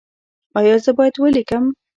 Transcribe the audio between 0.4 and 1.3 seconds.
ایا زه باید